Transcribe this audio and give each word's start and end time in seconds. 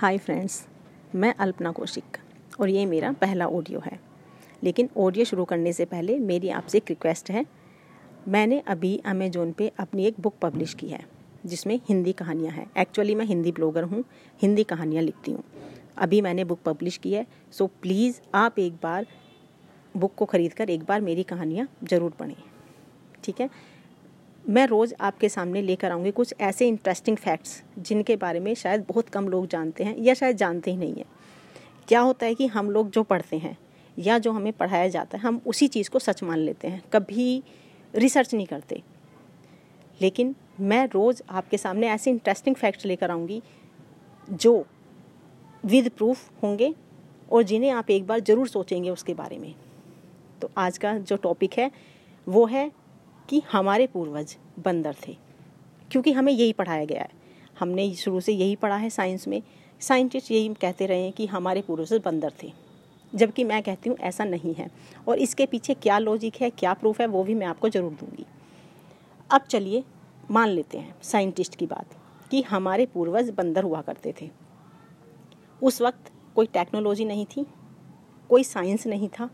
Hi 0.00 0.18
friends, 0.18 0.54
मैं 1.14 1.32
अल्पना 1.34 1.70
कौशिक 1.72 2.16
और 2.60 2.68
ये 2.68 2.84
मेरा 2.86 3.10
पहला 3.12 3.46
ऑडियो 3.46 3.80
है। 3.80 3.98
लेकिन 4.64 4.88
ऑडियो 4.98 5.24
शुरू 5.24 5.44
करने 5.44 5.72
से 5.72 5.84
पहले 5.84 6.18
मेरी 6.18 6.48
आपसे 6.50 6.78
एक 6.78 6.84
रिक्वेस्ट 6.88 7.30
है। 7.30 7.44
मैंने 8.28 8.62
अभी 8.66 8.96
अमेजोन 9.06 9.52
पे 9.52 9.70
अपनी 9.78 10.06
एक 10.06 10.20
बुक 10.20 10.34
पब्लिश 10.42 10.74
की 10.74 10.88
है, 10.88 11.00
जिसमें 11.46 11.78
हिंदी 11.88 12.12
कहानियाँ 12.12 12.52
हैं। 12.52 12.66
एक्चुअली 12.78 13.14
मैं 13.14 13.26
हिंदी 13.26 13.52
ब्लॉगर 13.52 13.82
हूँ, 13.82 14.04
हिंदी 14.42 14.64
कहानियाँ 14.64 15.02
लिखती 15.02 15.32
हूँ। 15.32 15.44
अभी 15.98 16.20
मैंने 16.20 16.44
बुक 16.44 16.62
पब्लिश 16.64 16.96
की 16.96 17.12
है 17.12 17.26
सो 17.52 17.66
प्लीज़ 17.82 18.20
आप 18.34 18.58
एक 18.58 18.76
बार 18.82 19.06
बुक 19.94 20.14
को 20.14 20.24
ख़रीद 20.24 20.52
कर 20.52 20.70
एक 20.70 20.84
बार 20.84 21.00
मेरी 21.00 21.22
कहानियाँ 21.24 21.68
ज़रूर 21.84 22.10
पढ़ें। 22.10 22.36
ठीक 23.24 23.40
है? 23.40 23.50
मैं 24.44 24.66
रोज़ 24.66 24.94
आपके 25.00 25.28
सामने 25.28 25.62
लेकर 25.62 25.92
आऊँगी 25.92 26.10
कुछ 26.10 26.34
ऐसे 26.40 26.66
इंटरेस्टिंग 26.68 27.16
फैक्ट्स 27.16 27.62
जिनके 27.78 28.16
बारे 28.16 28.40
में 28.40 28.54
शायद 28.54 28.84
बहुत 28.88 29.08
कम 29.08 29.28
लोग 29.28 29.46
जानते 29.46 29.84
हैं 29.84 29.96
या 29.98 30.14
शायद 30.14 30.36
जानते 30.36 30.70
ही 30.70 30.76
नहीं 30.76 30.94
हैं। 30.94 31.04
क्या 31.88 32.00
होता 32.00 32.26
है 32.26 32.34
कि 32.34 32.46
हम 32.46 32.70
लोग 32.70 32.90
जो 32.90 33.02
पढ़ते 33.02 33.38
हैं 33.38 33.56
या 33.96 34.18
जो 34.18 34.32
हमें 34.32 34.52
पढ़ाया 34.52 34.88
जाता 34.88 35.18
है, 35.18 35.24
हम 35.24 35.40
उसी 35.46 35.68
चीज़ 35.68 35.90
को 35.90 35.98
सच 35.98 36.22
मान 36.22 36.38
लेते 36.38 36.68
हैं, 36.68 36.82
कभी 36.92 37.42
रिसर्च 37.94 38.34
नहीं 38.34 38.46
करते। 38.46 38.82
लेकिन 40.00 40.34
मैं 40.60 40.84
रोज़ 40.86 41.22
आपके 41.30 41.56
सामने 41.56 41.88
ऐसे 41.88 42.10
इंटरेस्टिंग 42.10 42.56
फैक्ट्स 42.56 42.86
लेकर 42.86 43.10
आऊँगी 43.10 43.42
जो 44.30 44.64
विद 45.64 45.90
प्रूफ 45.90 46.42
होंगे 46.42 46.74
और 47.32 47.42
जिन्हें 47.42 47.70
आप 47.70 47.90
एक 47.90 48.06
बार 48.06 48.20
ज़रूर 48.20 48.48
सोचेंगे 48.48 48.90
उसके 48.90 49.14
बारे 49.14 49.38
में। 49.38 49.54
तो 50.42 50.50
आज 50.56 50.78
का 50.78 50.98
जो 50.98 51.16
टॉपिक 51.16 51.58
है, 51.58 51.70
वो 52.26 52.46
है 52.46 52.70
कि 53.30 53.42
हमारे 53.52 53.86
पूर्वज 53.86 54.36
बंदर 54.58 54.94
थे, 55.06 55.16
क्योंकि 55.90 56.12
हमें 56.12 56.32
यही 56.32 56.52
पढ़ाया 56.52 56.84
गया 56.84 57.02
है। 57.02 57.18
हमने 57.56 57.92
शुरू 57.94 58.20
से 58.20 58.32
यही 58.32 58.56
पढ़ा 58.56 58.76
है 58.76 58.90
साइंस 58.90 59.26
में। 59.28 59.42
साइंटिस्ट 59.80 60.30
यही 60.30 60.54
कहते 60.54 60.86
रहे 60.86 61.02
हैं 61.02 61.12
कि 61.12 61.26
हमारे 61.26 61.62
पूर्वज 61.62 61.92
बंदर 62.04 62.32
थे, 62.42 62.52
जबकि 63.12 63.44
मैं 63.44 63.62
कहती 63.62 63.90
हूँ 63.90 63.96
ऐसा 63.98 64.24
नहीं 64.24 64.54
है। 64.54 64.68
और 65.08 65.18
इसके 65.18 65.46
पीछे 65.46 65.74
क्या 65.76 65.98
लॉजिक 65.98 66.36
है, 66.40 66.50
क्या 66.50 66.72
प्रूफ 66.74 67.00
है, 67.00 67.06
वो 67.06 67.22
भी 67.24 67.34
मैं 67.34 67.46
आपको 67.46 67.68
ज़रूर 67.68 67.92
दूँगी। 67.92 68.26
अब 69.30 69.40
चलिए 69.42 69.84
मान 70.30 70.48
लेते 70.48 70.78
हैं 70.78 70.94
साइंटिस्ट 71.02 71.56
की 71.56 71.66
बात, 71.66 71.94
कि 72.30 72.42
हमारे 72.42 72.86
पूर्वज 72.86 73.30
बंदर 73.30 73.62
हुआ 73.62 73.80
करते 73.82 74.14
थे। 74.20 74.30
उस 75.62 75.80
वक्त 75.82 76.10
कोई 76.36 76.46
टेक्नोलॉजी 76.48 77.04
नहीं 77.04 77.24
थी, 77.26 77.46
कोई 78.30 78.44
साइंस 78.44 78.86
नहीं 78.86 79.08
था। 79.10 79.28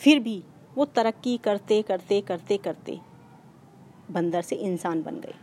फिर 0.00 0.20
भी 0.20 0.42
वो 0.74 0.84
तरक्की 0.86 1.36
करते 1.36 1.80
करते 1.82 2.20
करते 2.20 2.56
करते 2.56 2.98
बंदर 4.10 4.42
से 4.42 4.56
इंसान 4.56 5.02
बन 5.02 5.20
गए 5.20 5.34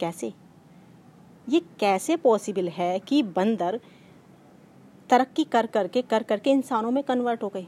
कैसे? 0.00 0.34
ये 1.48 1.60
कैसे 1.60 2.16
पॉसिबल 2.16 2.68
है 2.68 2.98
कि 2.98 3.22
बंदर 3.22 3.80
तरक्की 5.10 5.44
कर 5.44 5.66
करके 5.66 6.02
कर 6.02 6.22
करके 6.22 6.50
इंसानों 6.50 6.90
में 6.90 7.04
कन्वर्ट 7.04 7.42
हो 7.42 7.48
गए 7.48 7.66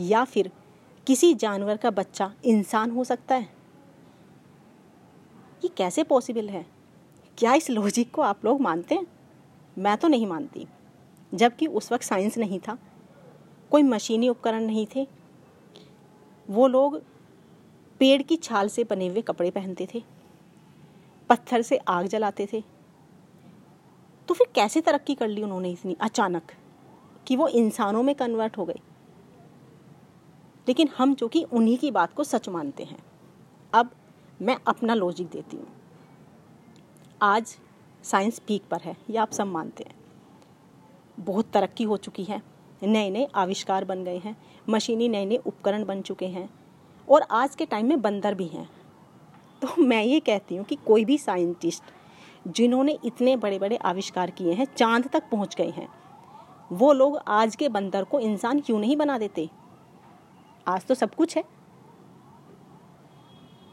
या 0.00 0.24
फिर 0.24 0.50
किसी 1.06 1.34
जानवर 1.34 1.76
का 1.76 1.90
बच्चा 1.90 2.34
इंसान 2.44 2.90
हो 2.90 3.04
सकता 3.04 3.34
है? 3.34 3.42
ये 5.64 5.68
कैसे 5.68 6.04
पॉसिबल 6.04 6.48
है? 6.48 6.66
क्या 7.38 7.54
इस 7.54 7.70
लॉजिक 7.70 8.10
को 8.10 8.22
आप 8.22 8.44
लोग 8.44 8.60
मानते 8.60 8.94
हैं? 8.94 9.06
मैं 9.78 9.96
तो 9.96 10.08
नहीं 10.08 10.26
मानती। 10.26 10.66
जबकि 11.34 11.66
उस 11.66 11.92
वक्त 11.92 12.04
साइंस 12.04 12.38
नहीं 12.38 12.60
था। 12.60 12.78
कोई 13.70 13.82
मशीनी 13.82 14.28
उपकरण 14.28 14.60
नहीं 14.60 14.86
थे। 14.96 15.08
वो 16.50 16.66
लोग 16.68 17.02
पेड़ 18.04 18.22
की 18.22 18.36
छाल 18.36 18.68
से 18.68 18.84
बने 18.84 19.06
हुए 19.08 19.20
कपड़े 19.22 19.50
पहनते 19.50 19.88
थे। 19.94 20.02
पत्थर 21.30 21.62
से 21.62 21.76
आग 21.76 22.06
जलाते 22.06 22.46
थे। 22.52 22.62
तो 24.28 24.34
फिर 24.34 24.46
कैसे 24.54 24.80
तरक्की 24.80 25.14
कर 25.14 25.28
ली 25.28 25.42
उन्होंने 25.42 25.70
इतनी 25.70 25.96
अचानक 26.00 26.52
कि 27.26 27.36
वो 27.36 27.48
इंसानों 27.48 28.02
में 28.02 28.14
कन्वर्ट 28.14 28.58
हो 28.58 28.64
गए 28.64 28.80
लेकिन 30.66 30.88
हम 30.88 31.14
जो 31.14 31.28
कि 31.28 31.42
उन्हीं 31.42 31.76
की 31.78 31.90
बात 31.90 32.12
को 32.14 32.24
सच 32.24 32.48
मानते 32.48 32.84
हैं। 32.84 32.98
अब 33.72 33.90
मैं 34.42 34.56
अपना 34.66 34.94
लॉजिक 34.94 35.28
देती 35.28 35.56
हूँ। 35.56 35.66
आज 37.22 37.56
साइंस 38.04 38.38
पीक 38.38 38.62
पर 38.70 38.80
है, 38.80 38.96
ये 39.10 39.16
आप 39.16 39.32
सब 39.32 39.46
मानते 39.46 39.84
हैं। 39.84 39.94
बहुत 41.20 41.50
तरक्की 41.50 41.84
हो 41.84 41.96
चुकी 41.96 42.24
है। 42.24 42.40
नए 42.82 43.10
नए 43.10 43.26
आविष्कार 43.34 43.84
बन 43.84 44.04
गए 44.04 44.18
हैं। 44.18 44.36
मशीनी 44.68 45.08
नए 45.08 45.24
नए 45.24 45.36
उपकरण 45.36 45.84
बन 45.84 46.02
चुके 46.02 46.26
हैं। 46.26 46.48
और 47.08 47.22
आज 47.30 47.54
के 47.54 47.66
टाइम 47.66 47.86
में 47.86 48.00
बंदर 48.02 48.34
भी 48.34 48.46
हैं। 48.46 48.68
तो 49.62 49.82
मैं 49.82 50.02
ये 50.02 50.20
कहती 50.20 50.56
हूँ 50.56 50.64
कि 50.64 50.76
कोई 50.76 51.04
भी 51.04 51.18
साइंटिस्ट 51.18 51.82
जिन्होंने 52.48 52.98
इतने 53.04 53.36
बड़े 53.36 53.58
बड़े 53.58 53.76
आविष्कार 53.76 54.30
किए 54.30 54.52
हैं, 54.52 54.66
चाँद 54.76 55.08
तक 55.12 55.22
पहुँच 55.30 55.54
गए 55.56 55.70
हैं, 55.70 55.88
वो 56.72 56.92
लोग 56.92 57.18
आज 57.28 57.56
के 57.56 57.68
बंदर 57.68 58.04
को 58.04 58.20
इंसान 58.20 58.60
क्यों 58.60 58.78
नहीं 58.78 58.96
बना 58.96 59.18
देते? 59.18 59.50
आज 60.68 60.86
तो 60.86 60.94
सब 60.94 61.14
कुछ 61.14 61.36
है। 61.36 61.44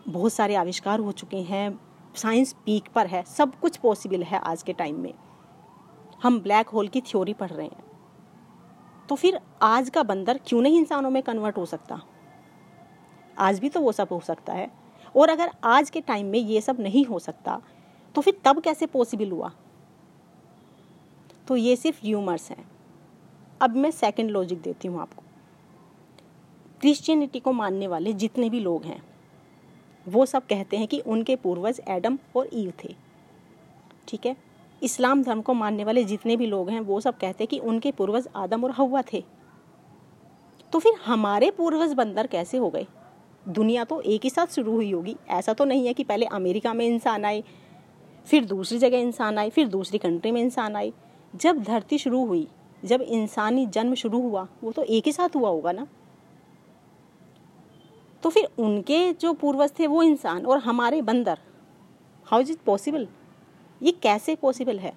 बहुत 0.07 0.33
सारे 0.33 0.55
आविष्कार 0.55 0.99
हो 0.99 1.11
चुके 1.11 1.37
हैं 1.37 1.79
साइंस 2.15 2.55
पीक 2.65 2.89
पर 2.95 3.07
है, 3.07 3.23
सब 3.23 3.59
कुछ 3.59 3.77
पॉसिबल 3.77 4.23
है 4.23 4.39
आज 4.39 4.63
के 4.63 4.73
टाइम 4.73 4.99
में। 4.99 5.13
हम 6.23 6.39
ब्लैक 6.39 6.69
होल 6.69 6.87
की 6.87 7.01
थ्योरी 7.01 7.33
पढ़ 7.33 7.51
रहे 7.51 7.67
हैं। 7.67 7.83
तो 9.09 9.15
फिर 9.15 9.39
आज 9.61 9.89
का 9.89 10.03
बंदर 10.03 10.39
क्यों 10.47 10.61
नहीं 10.61 10.79
इंसानों 10.79 11.09
में 11.09 11.23
कन्वर्ट 11.23 11.57
हो 11.57 11.65
सकता? 11.65 12.01
आज 13.41 13.59
भी 13.59 13.69
तो 13.69 13.79
वो 13.79 13.91
सब 13.91 14.07
हो 14.11 14.19
सकता 14.19 14.53
है। 14.53 14.69
और 15.15 15.29
अगर 15.29 15.51
आज 15.63 15.89
के 15.89 16.01
टाइम 16.01 16.25
में 16.25 16.39
ये 16.39 16.61
सब 16.61 16.79
नहीं 16.79 17.05
हो 17.05 17.19
सकता 17.19 17.61
तो 18.15 18.21
फिर 18.21 18.37
तब 18.45 18.61
कैसे 18.61 18.85
पॉसिबल 18.85 19.31
हुआ? 19.31 19.51
तो 21.47 21.55
ये 21.55 21.75
सिर्फ़ 21.75 21.99
ह्यूमर्स 22.01 22.49
हैं। 22.51 22.65
अब 23.61 23.75
मैं 23.75 23.91
सेकंड 23.91 24.29
लॉजिक 24.29 24.61
देती 24.61 24.87
हूँ 24.87 24.99
आपको। 25.01 25.23
क्रिश्चियनिटी 26.81 27.39
को 27.39 27.51
मानने 27.53 27.87
वाले 27.87 28.13
जितने 28.13 28.49
भी 28.49 28.59
लोग 28.59 28.85
हैं, 28.85 29.01
वो 30.05 30.25
सब 30.25 30.45
कहते 30.45 30.77
हैं 30.77 30.87
कि 30.87 30.99
उनके 30.99 31.35
पूर्वज 31.35 31.81
एडम 31.87 32.17
और 32.35 32.49
ईव 32.53 32.73
थे। 32.83 32.95
ठीक 34.07 34.25
है? 34.25 34.35
इस्लाम 34.81 35.23
धर्म 35.23 35.41
को 35.41 35.53
मानने 35.53 35.83
वाले 35.83 36.03
जितने 36.03 36.37
भी 36.37 36.45
लोग 36.45 36.69
हैं, 36.69 36.79
वो 36.79 36.99
सब 36.99 37.17
कहते 37.17 37.43
हैं 37.43 37.47
कि 37.47 37.59
उनके 37.59 37.91
पूर्वज 37.91 38.27
आदम 38.35 38.63
और 38.63 38.71
हवा 38.71 39.01
थे। 39.13 39.23
तो 40.73 40.79
फिर 40.79 40.93
हमारे 41.05 41.51
पूर्वज 41.51 41.93
बंदर 41.93 42.27
कैसे 42.27 42.57
हो 42.57 42.69
गए? 42.69 42.87
दुनिया 43.45 43.83
तो 43.83 43.99
एक 44.01 44.21
ही 44.23 44.29
साथ 44.29 44.47
शुरू 44.47 44.71
हुई 44.71 44.91
होगी। 44.91 45.15
ऐसा 45.29 45.53
तो 45.53 45.65
नहीं 45.65 45.87
है 45.87 45.93
कि 45.93 46.03
पहले 46.03 46.25
अमेरिका 46.25 46.73
में 46.73 46.85
इंसान 46.85 47.25
आए, 47.25 47.43
फिर 48.27 48.45
दूसरी 48.45 48.77
जगह 48.77 48.97
इंसान 48.97 49.37
आए, 49.37 49.49
फिर 49.49 49.67
दूसरी 49.67 49.97
कंट्री 49.97 50.31
में 50.31 50.41
इंसान 50.41 50.75
आए। 50.75 50.91
जब 51.33 51.61
धरती 51.63 51.97
शुरू 51.97 52.25
हुई, 52.25 52.47
जब 52.85 53.01
इंसानी 53.01 53.65
जन्म 53.65 53.95
शुरू 53.95 54.21
हुआ, 54.21 54.47
वो 54.63 54.71
तो 54.71 54.83
एक 54.83 55.05
ही 55.05 55.11
साथ 55.11 55.35
हुआ 55.35 55.49
होगा 55.49 55.71
ना? 55.71 55.87
तो 58.23 58.29
फिर 58.29 58.47
उनके 58.59 59.11
जो 59.13 59.33
पूर्वज 59.33 59.71
थे 59.79 59.87
वो 59.87 60.03
इंसान 60.03 60.45
और 60.45 60.57
हमारे 60.57 61.01
बंदर। 61.01 61.39
हाउ 62.27 62.41
इज़ 62.41 62.51
इट 62.51 62.57
पॉसिबल 62.57 63.07
ये 63.81 63.91
कैसे 63.91 64.35
पॉसिबल 64.35 64.79
है? 64.79 64.93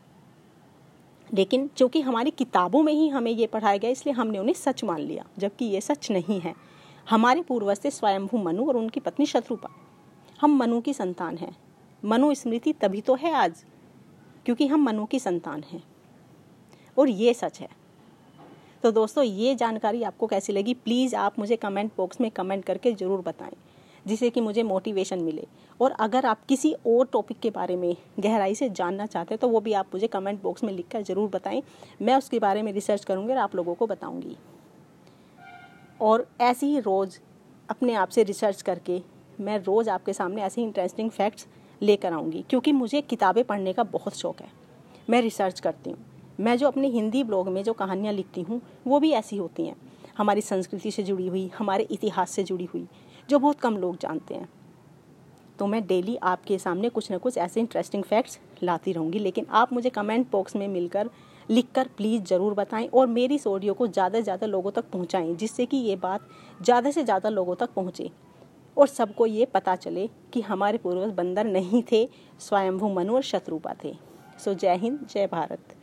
लेकिन 1.34 1.68
चूँकि 1.76 2.00
हमारी 2.00 2.30
किताबों 2.30 2.82
में 2.82 2.92
ही 2.92 3.08
हमें 3.08 3.30
ये 3.30 3.46
पढ़ाया 3.46 3.76
गया, 3.76 3.90
इसलिए 3.90 4.14
हमने 4.14 4.38
उन्हें 4.38 4.54
सच 4.54 4.84
मान 4.84 5.00
लिया, 5.00 5.24
जबकि 5.38 5.64
ये 5.64 5.80
सच 5.80 6.10
नहीं 6.10 6.40
है। 6.40 6.54
हमारे 7.06 7.42
पूर्वज 7.42 7.84
थे 7.84 7.90
स्वयंभू 7.90 8.38
मनु 8.38 8.66
और 8.68 8.76
उनकी 8.76 9.00
पत्नी 9.00 9.26
शत्रुपा। 9.26 9.68
हम 10.40 10.56
मनु 10.56 10.80
की 10.80 10.92
संतान 10.94 11.36
हैं। 11.36 11.54
मनु 12.02 12.34
स्मृति 12.34 12.72
तभी 12.72 13.00
तो 13.00 13.14
है 13.14 13.32
आज, 13.34 13.64
क्योंकि 14.46 14.66
हम 14.66 14.82
मनु 14.82 15.04
की 15.06 15.18
संतान 15.18 15.62
हैं। 15.62 15.82
और 16.96 17.08
ये 17.08 17.34
सच 17.34 17.60
है। 17.60 17.68
तो 18.84 18.90
दोस्तों, 18.92 19.24
ये 19.24 19.54
जानकारी 19.54 20.02
आपको 20.02 20.26
कैसी 20.26 20.52
लगी? 20.52 20.74
प्लीज़ 20.74 21.16
आप 21.16 21.38
मुझे 21.38 21.56
कमेंट 21.56 21.90
बॉक्स 21.96 22.20
में 22.20 22.30
कमेंट 22.30 22.64
करके 22.64 22.92
ज़रूर 22.92 23.20
बताएँ, 23.20 23.56
जिससे 24.06 24.30
कि 24.30 24.40
मुझे 24.40 24.62
मोटिवेशन 24.62 25.20
मिले। 25.20 25.46
और 25.80 25.90
अगर 26.00 26.26
आप 26.26 26.44
किसी 26.48 26.72
और 26.86 27.06
टॉपिक 27.06 27.40
के 27.40 27.50
बारे 27.50 27.76
में 27.76 27.96
गहराई 28.20 28.54
से 28.54 28.68
जानना 28.70 29.06
चाहते 29.06 29.34
हैं 29.34 29.38
तो 29.38 29.48
वो 29.48 29.60
भी 29.60 29.72
आप 29.74 29.86
मुझे 29.94 30.06
कमेंट 30.08 30.42
बॉक्स 30.42 30.64
में 30.64 30.72
लिख 30.72 30.88
कर 30.88 31.02
ज़रूर 31.02 31.30
बताएँ। 31.30 31.62
मैं 32.02 32.16
उसके 32.16 32.38
बारे 32.38 32.62
में 32.62 32.72
रिसर्च 32.72 33.04
करूँगी 33.04 33.32
और 33.32 33.38
आप 33.38 33.54
लोगों 33.56 33.74
को 33.74 33.86
बताऊँगी। 33.86 34.36
और 36.00 36.26
ऐसे 36.40 36.66
ही 36.66 36.78
रोज़ 36.78 37.18
अपने 37.68 37.94
आप 37.94 38.08
से 38.08 38.22
रिसर्च 38.22 38.62
करके 38.62 39.00
मैं 39.40 39.58
रोज़ 39.58 39.90
आपके 39.90 40.12
सामने 40.12 40.42
ऐसे 40.42 40.62
इंटरेस्टिंग 40.62 41.10
फैक्ट्स 41.10 41.46
लेकर 41.82 42.12
आऊँगी, 42.12 42.44
क्योंकि 42.50 42.72
मुझे 42.72 43.00
किताबें 43.00 43.42
पढ़ने 43.44 43.72
का 43.72 43.82
बहुत 43.82 44.16
शौक़ 44.16 44.42
है। 44.42 44.48
मैं 45.10 45.20
रिसर्च 45.22 45.60
करती 45.60 45.90
हूँ। 45.90 45.98
मैं 46.40 46.56
जो 46.58 46.66
अपने 46.66 46.88
हिंदी 46.88 47.22
ब्लॉग 47.24 47.48
में 47.48 47.62
जो 47.64 47.72
कहानियाँ 47.72 48.12
लिखती 48.14 48.42
हूँ, 48.42 48.60
वो 48.86 49.00
भी 49.00 49.10
ऐसी 49.10 49.36
होती 49.36 49.66
हैं। 49.66 49.76
हमारी 50.18 50.40
संस्कृति 50.40 50.90
से 50.90 51.02
जुड़ी 51.02 51.26
हुई, 51.26 51.50
हमारे 51.58 51.84
इतिहास 51.84 52.30
से 52.30 52.42
जुड़ी 52.42 52.64
हुई, 52.64 52.86
जो 53.28 53.38
बहुत 53.38 53.60
कम 53.60 53.76
लोग 53.76 53.98
जानते 53.98 54.34
हैं। 54.34 54.48
तो 55.58 55.66
मैं 55.66 55.86
डेली 55.86 56.16
आपके 56.16 56.58
सामने 56.58 56.88
कुछ 56.88 57.10
ना 57.10 57.18
कुछ 57.18 57.36
ऐसे 57.38 57.60
इंटरेस्टिंग 57.60 58.02
फैक्ट्स 58.02 58.38
लाती 58.62 58.92
रहूँगी, 58.92 59.18
लेकिन 59.18 59.46
आप 59.50 59.72
मुझे 59.72 59.90
कमेंट 59.90 60.30
बॉक्स 60.32 60.56
में 60.56 60.66
मिलकर 60.68 61.10
लिख 61.50 61.66
कर 61.74 61.88
प्लीज़ 61.96 62.22
ज़रूर 62.24 62.54
बताएँ 62.54 62.88
और 62.88 63.06
मेरी 63.08 63.34
इस 63.34 63.46
ऑडियो 63.46 63.74
को 63.74 63.86
ज़्यादा 63.86 64.18
से 64.18 64.22
ज़्यादा 64.22 64.46
लोगों 64.46 64.70
तक 64.70 64.90
पहुँचाएँ, 64.90 65.34
जिससे 65.34 65.66
कि 65.66 65.76
ये 65.76 65.96
बात 65.96 66.28
ज़्यादा 66.62 66.90
से 66.90 67.04
ज़्यादा 67.04 67.28
लोगों 67.28 67.54
तक 67.54 67.72
पहुँचे 67.76 68.10
और 68.76 68.88
सबको 68.88 69.26
ये 69.26 69.44
पता 69.44 69.76
चले 69.76 70.08
कि 70.32 70.40
हमारे 70.42 70.78
पूर्वज 70.78 71.10
बंदर 71.14 71.44
नहीं 71.46 71.82
थे, 71.92 72.08
स्वयंभू 72.40 72.88
मनु 72.94 73.14
और 73.14 73.22
शत्रुपा 73.22 73.74
थे। 73.84 73.94
सो 74.44 74.54
जय 74.54 74.76
हिंद, 74.76 74.98
जय 75.10 75.26
भारत। 75.26 75.74